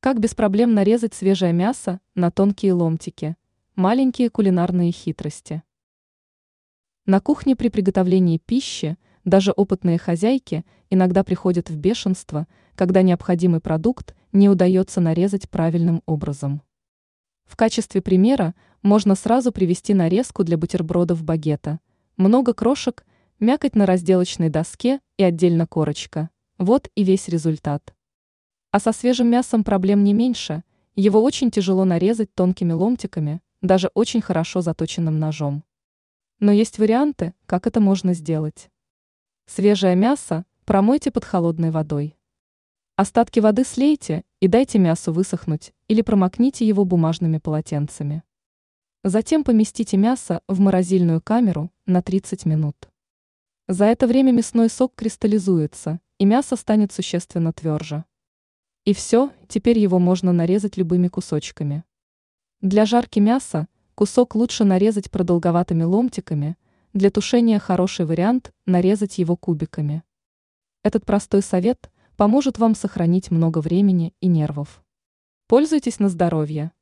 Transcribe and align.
Как 0.00 0.20
без 0.20 0.32
проблем 0.32 0.74
нарезать 0.74 1.12
свежее 1.12 1.52
мясо 1.52 2.00
на 2.14 2.30
тонкие 2.30 2.72
ломтики? 2.72 3.34
Маленькие 3.74 4.30
кулинарные 4.30 4.92
хитрости. 4.92 5.64
На 7.04 7.20
кухне 7.20 7.56
при 7.56 7.68
приготовлении 7.68 8.38
пищи 8.38 8.96
даже 9.24 9.50
опытные 9.50 9.98
хозяйки 9.98 10.64
иногда 10.88 11.24
приходят 11.24 11.68
в 11.68 11.76
бешенство, 11.76 12.46
когда 12.76 13.02
необходимый 13.02 13.58
продукт 13.58 14.14
не 14.30 14.48
удается 14.48 15.00
нарезать 15.00 15.50
правильным 15.50 16.04
образом. 16.06 16.62
В 17.44 17.56
качестве 17.56 18.00
примера 18.00 18.54
можно 18.82 19.16
сразу 19.16 19.50
привести 19.50 19.94
нарезку 19.94 20.44
для 20.44 20.56
бутербродов 20.56 21.24
багета. 21.24 21.80
Много 22.16 22.54
крошек, 22.54 23.04
мякоть 23.40 23.74
на 23.74 23.84
разделочной 23.84 24.48
доске 24.48 25.00
и 25.16 25.24
отдельно 25.24 25.66
корочка. 25.66 26.30
Вот 26.56 26.88
и 26.94 27.02
весь 27.02 27.26
результат. 27.26 27.96
А 28.70 28.80
со 28.80 28.92
свежим 28.92 29.28
мясом 29.28 29.64
проблем 29.64 30.04
не 30.04 30.12
меньше, 30.12 30.62
его 30.94 31.22
очень 31.22 31.50
тяжело 31.50 31.84
нарезать 31.84 32.34
тонкими 32.34 32.72
ломтиками, 32.72 33.40
даже 33.62 33.90
очень 33.94 34.20
хорошо 34.20 34.60
заточенным 34.60 35.18
ножом. 35.18 35.64
Но 36.38 36.52
есть 36.52 36.78
варианты, 36.78 37.34
как 37.46 37.66
это 37.66 37.80
можно 37.80 38.14
сделать. 38.14 38.70
Свежее 39.46 39.96
мясо 39.96 40.44
промойте 40.66 41.10
под 41.10 41.24
холодной 41.24 41.70
водой. 41.70 42.16
Остатки 42.96 43.40
воды 43.40 43.64
слейте 43.64 44.24
и 44.40 44.48
дайте 44.48 44.78
мясу 44.78 45.12
высохнуть 45.12 45.72
или 45.86 46.02
промокните 46.02 46.66
его 46.66 46.84
бумажными 46.84 47.38
полотенцами. 47.38 48.22
Затем 49.04 49.44
поместите 49.44 49.96
мясо 49.96 50.42
в 50.48 50.60
морозильную 50.60 51.22
камеру 51.22 51.70
на 51.86 52.02
30 52.02 52.44
минут. 52.44 52.76
За 53.68 53.84
это 53.84 54.06
время 54.06 54.32
мясной 54.32 54.68
сок 54.68 54.94
кристаллизуется, 54.94 56.00
и 56.18 56.24
мясо 56.24 56.56
станет 56.56 56.92
существенно 56.92 57.52
тверже. 57.52 58.04
И 58.88 58.94
все, 58.94 59.30
теперь 59.48 59.78
его 59.78 59.98
можно 59.98 60.32
нарезать 60.32 60.78
любыми 60.78 61.08
кусочками. 61.08 61.84
Для 62.62 62.86
жарки 62.86 63.18
мяса 63.18 63.68
кусок 63.94 64.34
лучше 64.34 64.64
нарезать 64.64 65.10
продолговатыми 65.10 65.82
ломтиками, 65.82 66.56
для 66.94 67.10
тушения 67.10 67.58
хороший 67.58 68.06
вариант 68.06 68.54
нарезать 68.64 69.18
его 69.18 69.36
кубиками. 69.36 70.04
Этот 70.82 71.04
простой 71.04 71.42
совет 71.42 71.90
поможет 72.16 72.56
вам 72.56 72.74
сохранить 72.74 73.30
много 73.30 73.58
времени 73.58 74.14
и 74.22 74.26
нервов. 74.26 74.82
Пользуйтесь 75.48 75.98
на 75.98 76.08
здоровье! 76.08 76.72